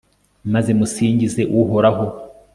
maze 0.53 0.71
musingize 0.79 1.41
uhoraho 1.59 2.05